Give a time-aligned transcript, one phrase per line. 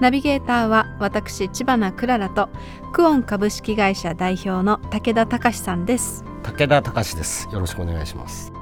[0.00, 2.48] ナビゲーターは私千葉なクララと
[2.92, 6.24] クオン株式会社代表の武田隆さんです。
[6.42, 7.48] 武田隆です。
[7.52, 8.52] よろしくお願いします。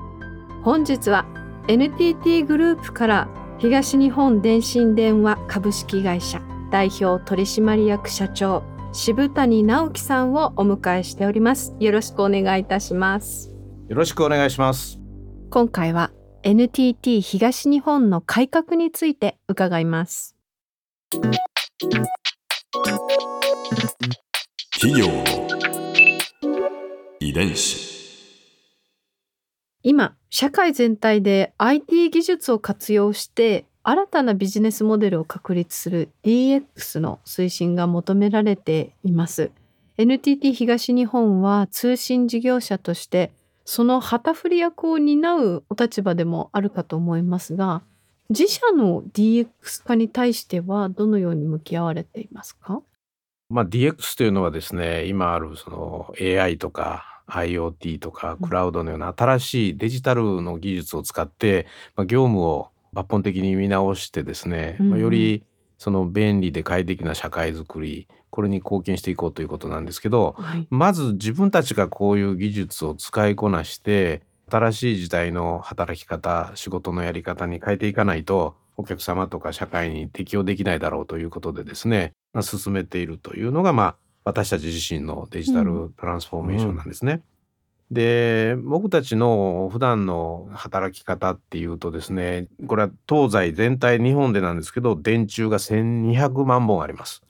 [0.62, 1.26] 本日は
[1.68, 3.28] NTT グループから
[3.58, 11.74] 東日本電信電話株式会社代表取締役社長渋谷直樹さんをお迎えしております。
[11.78, 13.50] よろしくお願いいたします。
[13.88, 14.98] よろしくお願いします。
[15.50, 16.10] 今回は
[16.42, 20.37] NTT 東日本の改革について伺います
[21.10, 21.24] 企
[25.00, 25.24] 業の
[27.18, 27.88] 遺伝子。
[29.82, 39.50] 今社会全体で IT 技術を活用して新たなビジネスモデルを確立する DX の推進が求められています
[39.96, 43.32] NTT 東日本は通信事業者として
[43.64, 47.80] その旗振り役を担うお立場でもあるかと思いますが
[48.30, 52.82] 自社の DX 化に対してはどのように向き合われていますか？
[53.48, 65.44] まあ、DX というのはですね、今あるその AI とか IoT とかクラウドのような新しいデジタルの技術を使って、まあ、業務を抜本的に見直してですね、まあ、より
[65.78, 87.22] その便利で快適な社会づくりこれに貢献していこうということなんですけどはい、まず自分たちがこういう技術を使いこなして新しい時代の働き方仕事のやり方に変えていかないとお客様とか社会に適応できないだろうということでですね、まあ、進めているというのがまあ私たち自身のデジタルトランスフォーメーションなんですね。
[87.90, 97.22] で僕たちの普段の働き方っていうとですねこれは東西全体日本でなんですけど電柱が1200万本あります。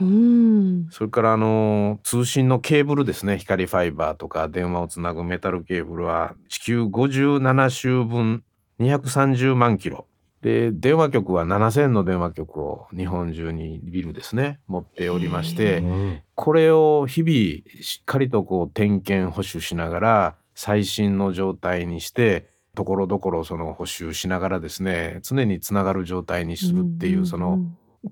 [0.00, 0.88] うん。
[0.90, 3.38] それからあの通信のケーブルですね。
[3.38, 8.44] 光ファイバーとか電話をつなぐメタルケーブルは地球57周分
[8.80, 10.06] 230万キロ。
[10.42, 14.60] で電話局は7,000の電話局を日本中にビルですね。
[14.68, 27.58] 持っておりましてんこれを日々しっかりとこう点検保守しながら最新の状態にしてところどころその補修しながらですね常につながる状態にするっていうその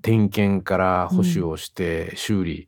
[0.01, 2.67] 点検から保守をして修理、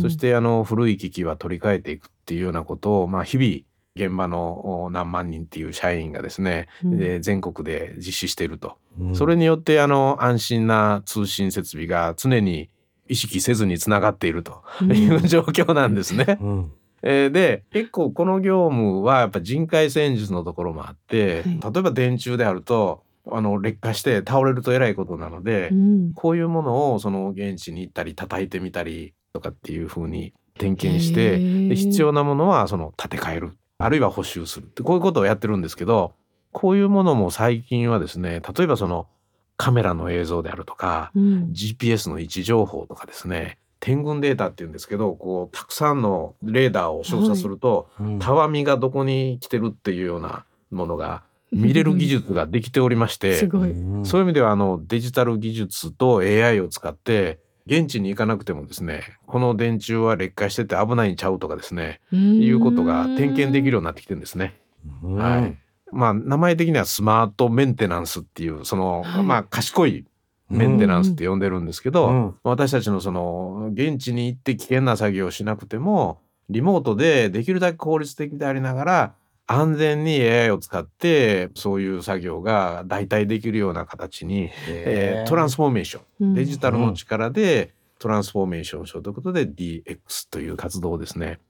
[0.00, 6.98] そしてあの古い機器は取り替えていくっていうようなことを、まあ、日々現場のお何万人っていう社員がですね、うん。
[6.98, 9.14] で全国で実施していると、うん。
[9.14, 12.70] それによってあの安心な通信設備が常に
[13.08, 16.38] 意識せずにつながっているという状況なんですね。
[16.40, 16.72] うん。
[17.02, 21.72] えーで結構この業務はやっぱ人海戦術のところもあって、はい。
[21.74, 26.12] 例えば電柱であるとあの劣化して倒れるとえらいことなので、うん。
[26.14, 31.68] こういうものをその現地に行ったり叩いてみたりとかっていう風に点検しへてー。
[31.68, 33.52] で必要なものはその建て替える。
[33.78, 34.64] あるいは補修する。
[34.64, 36.14] ってこういうことをやってるんですけど
[36.52, 39.08] こういうものも最近はですね例えばその
[39.56, 41.50] カメラの映像であるとかうん。
[41.52, 51.22] GPS の位置情報とかですね点群データっていうんですけどこうたくさんのレーダーを照射すると、うんたわみがどこに来てるっていうようなものが
[51.54, 53.34] 見れる技術ができておりまして。
[53.38, 53.70] すごい。
[53.70, 64.54] うんそういう意味ではあのデジタル技術と AI を使って現地に行かなくてもですねこの電柱は劣化してて危ないんちゃうとかですねいうことが点検できるようになってきてるんですね。
[65.02, 65.56] うんはい
[65.92, 70.04] まあ名前的にはスマートメンテナンスっていうその、はいまあ賢い
[70.50, 79.14] メンテナンスって呼んでるんですけど、うん私たちのその現地に行って危険な作業をしなくてもリモートでできるだけ効率的でありながら
[79.46, 86.02] 安全に AI を使ってそういう作業が代替できるような形に、えートランスフォーメーション。
[86.20, 86.34] うん。
[86.34, 91.40] デジタルの力でトランスフォーメーションをしようということで DX という活動をですね。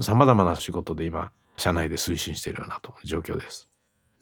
[0.00, 3.68] さまざまな仕事で今社内で推進しているようなと状況です。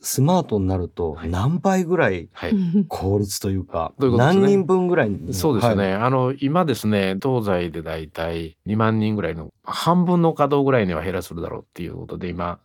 [0.03, 1.29] スマートになるとはい。
[1.31, 2.55] 何倍ぐらいはい、
[2.89, 4.41] 効率というか、ということですね？
[4.43, 12.59] 何人分ぐらいにそうですね、はいあの今ですね東西でだいたい2万人ぐらいの半分の稼働ぐらいには減らせるだろうっていうことで今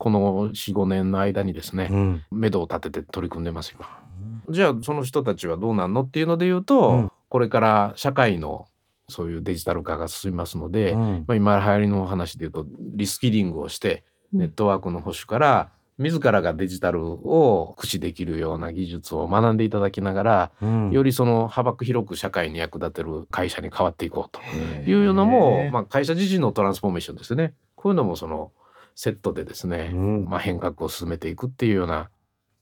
[0.00, 2.24] この45年の間にですね、うん。
[2.30, 3.86] 目処を立てて取り組んでます今。
[4.48, 7.12] じゃあその人たちはどうなんのっていうので言うと、うん。
[7.28, 8.66] これから社会の
[9.08, 11.24] そういうデジタル化が進みますので、うん。
[11.28, 14.02] まあ、今流行りの話で言うとリスキリングをして
[14.32, 14.40] うん。
[14.40, 20.90] ネットワークの保守から自らがデジタルを駆使できるような技術を学んでいただきながら、うん。
[20.92, 27.52] よりその幅広く社会に役立てる会社に変わっていこうとへいうのもへ、まあ、会社自身のトランスフォーメーションですね。
[27.76, 28.50] こういうのもその
[28.94, 30.24] セットでですね、うん。
[30.26, 32.10] まあ、変革を進めていくっていうような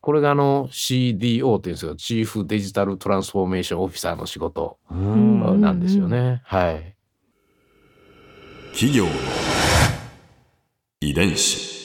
[0.01, 6.41] これがあの CDO っていうんですよチーフデジタルトランスフォーメーションオフィサーの仕事なんですよね。
[6.45, 6.95] はい。
[8.73, 9.11] 企業の
[11.01, 11.77] 遺伝子。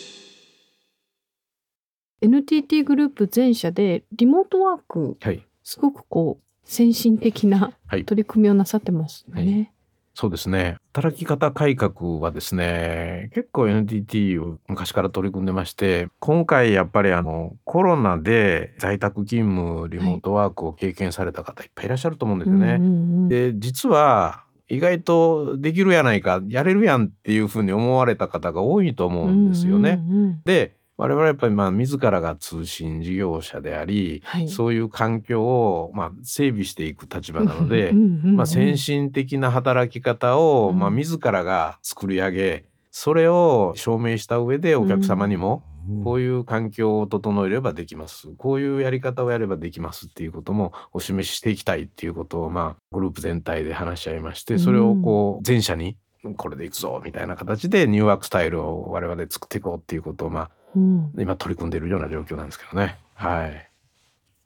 [2.21, 5.45] NTT グループ全社でリモートワークはい。
[5.63, 8.05] すごくこう先進的なはい。
[8.05, 9.72] 取り組みをなさってますよね。
[10.15, 10.77] そうですね。
[10.93, 22.75] 働き方改革はですね、結構 NTT を昔から取り組んでまして、今回やっぱりあのコロナで在宅勤務、リモートワークを経験された方いっぱいいらっしゃると思うんですよね。
[22.75, 22.91] うんうん
[23.23, 30.01] うんで、実は意外とできるやないか、やれるやんっていうふうに思われた方が多いと思うんですよね。
[30.07, 34.47] うんうんうんで、我々はやっぱりまあ自らが通信事業者であり、はい。
[34.47, 40.79] そういう環境をまあ整備していく立場なので、まあ、先進的な働き方を、うん。
[40.79, 45.63] まあ、自らが作り上げそれを証明した上でお客様にも
[46.03, 48.27] こういう環境を整えればできます。
[48.37, 55.97] こういうやり方をやればできますっていうこともお示ししていきたいっていうことを、まあ、グループ全体で話し合いましてそれをこう全社に
[56.37, 62.97] これでいくぞみたいな形でニューワークスタイルを我々で作っていこうっていうことを、まあ、うん今取り組んでいるような状況なんですけどね。
[63.15, 63.69] はい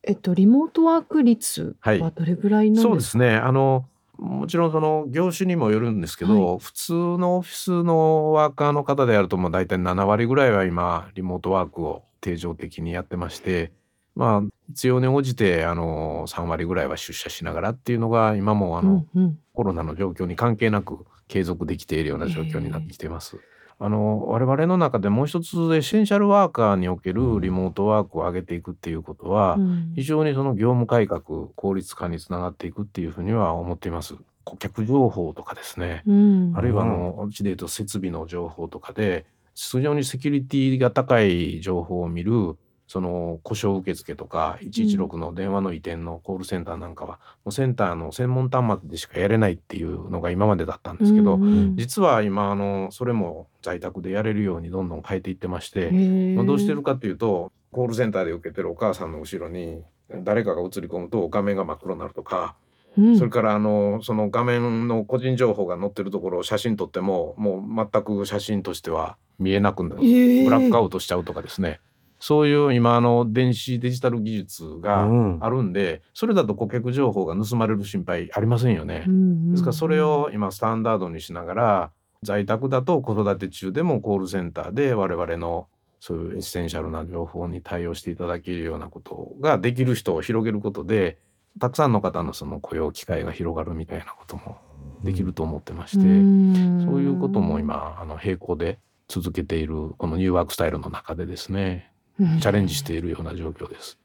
[0.03, 2.89] えっとリモートワーク率はいはどれぐらいなんですか？
[2.89, 3.85] そうですねあの
[4.17, 13.71] もちろんその業種にもよるんですけど、普通のオフィスのワーカーの方であるともう大体7割ぐらいは今リモートワークを定常的にやってまして
[14.15, 23.39] まあ必要に応じてあの3割ぐらいは出社しながらっていうのが今もあの、うんうんコロナの状況に関係なく継続できているような状況になってきています。
[23.79, 29.93] あの我々の中でもう一つエッセンシャルワーカーにおけるリモートワークを上げていくっていうことは、うん。
[29.95, 31.21] 非常にその業務改革
[31.55, 34.15] 効率化につながっていくっていうふうには思っています。
[34.43, 36.53] 顧客情報とかですね、うん。
[36.55, 51.37] あるいはあのうちで言うと設備の情報とかで非常にセキュリティが高い情報を見るその故障受付とか116の電話の移転のコールセンターなんかは、もうセンターの専門端末でしかやれないっていうのが今までだったんですけど、
[51.75, 55.91] 実は今あのそれも在宅でやれるようにどんどん変えていってまして、
[56.35, 59.83] まあどうしてるかっていうとコールセンターで受けてるお母さんの後ろに
[60.23, 62.55] 誰かが映り込むと画面が真っ黒になるとか、
[62.97, 63.17] うん。
[63.17, 70.43] それからあのその画面の個人情報が載ってるところを写真撮ってももう全く写真としては見えなくなる、えー。
[70.45, 71.79] ブラックアウトしちゃうとかですね
[72.19, 75.37] そういう今あの電子デジタル技術がうん。
[75.41, 79.05] あるんで、それだと顧客情報が盗まれる心配ありませんよね。
[79.07, 81.91] うんうんですからそれを今スタンダードにしながら
[82.23, 85.67] 在宅だと子育て中でもコールセンターで我々の
[85.99, 91.17] そういうエッセンシャルな情報に対応していただけるようなことができる人を広げることで
[91.59, 94.57] たくさんの方のその雇用機会が広がるみたいなことも
[95.03, 96.85] できると思ってまして、うん。
[96.85, 101.89] そういうことも今あの並行で続けているこの new work style の中でですね。
[101.91, 103.97] うんチャレンジしているような状況です。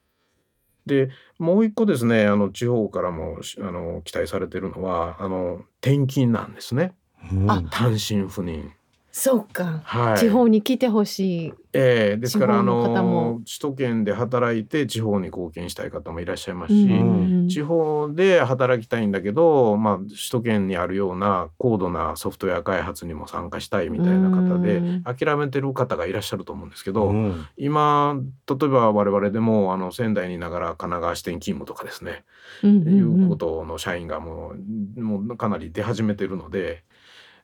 [0.86, 6.94] でもう一個ですねあの地方からもしあの期待されてるのはあの転勤なんですね
[7.32, 8.72] うんあ単身赴任。
[9.12, 11.54] そうか、はい、地方に来てほしい。
[11.74, 12.16] ええ。
[12.16, 13.22] ですからあの方も。
[13.22, 27.46] の首都圏で働いて地方に貢献したい方もいらっしゃいますし、うん地方で働きたいんだけど、まあ、首都圏にあるような高度なソフトウェア開発にも参加したいみたいな方でうん諦めてる方がいらっしゃると思うんですけど、うん。
[27.56, 28.16] 今
[28.48, 32.24] 例えば我々でもあの仙台にいながら神奈川支店勤務とかですね、
[32.62, 33.22] うんうんうん。
[33.22, 34.52] いうことの社員がも
[34.96, 36.84] うもうかなり出始めてるので、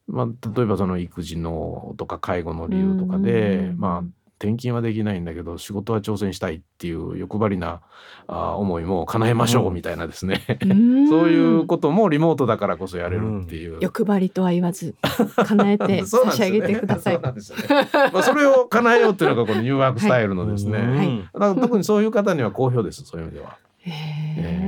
[0.08, 7.80] まあ、例えばその育児のとか介護の理由とかで、うんまあ転勤はできないんだけど仕事は挑戦したいっていう欲張りな
[8.28, 11.08] あ思いも叶えましょうみたいなですね、うん。
[11.10, 13.78] そういうこともリモートだからこそやれるっていう。
[13.80, 14.94] 欲張りとは言わず
[15.34, 17.20] 叶えて 差し上げてください。
[17.40, 17.54] そ
[18.12, 20.96] まあそれを叶えようっていうのがこのニューワークスタイルのですね、うん。
[20.96, 23.56] はいだから特にそういう方には好評ですそういう意味では。
[23.78, 23.90] へ
[24.36, 24.67] え。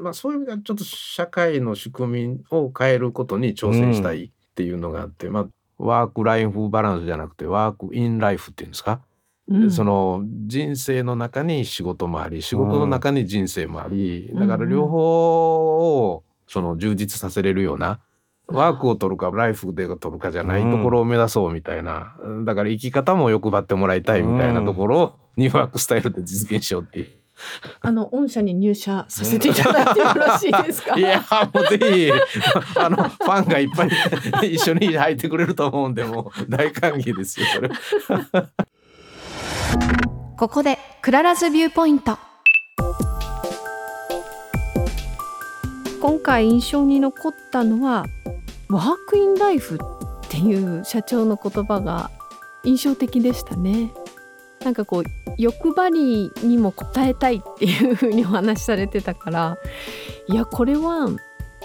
[0.00, 5.46] まあ、そういう意味ではちょっと社会の仕組みを変えることに挑戦したいっていうのがあって、まあ、
[5.78, 9.00] ワークライフバランスじゃなくてワークインライフっていうんですか、
[9.48, 18.00] うんその人生の中に仕事もあり仕事の中に人生もあり、だから両方をその充実させれるような。
[18.52, 27.19] ワークを取るかライフで取るかじゃないところを目指そうみたいな、だから生き方も欲張ってもらいたいみたいなところをニューワークスタイルで実現しようっていう。
[27.80, 30.98] あの御社に入社させていただいてよろしいですか？
[30.98, 32.10] いやもうぜひ
[32.78, 33.84] あのファンがいっぱ
[34.44, 37.70] い一緒に入ってくれると思うんでもう大歓迎ですよそれ。
[40.36, 42.18] ここで Clara's Viewpoint
[46.00, 48.06] 今回印象に残ったのは
[48.70, 52.10] work in life っていう社長の言葉が
[52.64, 53.92] 印象的でしたね
[54.64, 55.04] なんかこう
[55.40, 59.58] 欲張りにも応えたいっていう風にお話しされてたから
[60.28, 61.08] いやこれは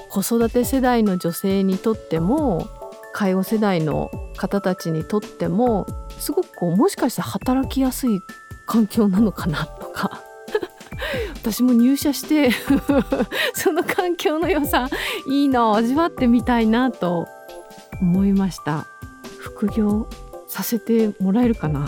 [0.10, 2.70] 子育て世代の女性にとっても
[3.14, 5.86] 介護世代の方たちにとっても
[6.20, 8.22] すごくこうもしかして働きやすい
[8.66, 10.22] 環境なのかなとか
[11.36, 12.52] 私も入社して
[13.54, 14.90] その環境の良さ
[15.28, 17.28] いいな味わってみたいなと
[18.02, 18.88] 思いました。
[19.40, 20.08] 副業
[20.48, 21.88] させてもらえるかな？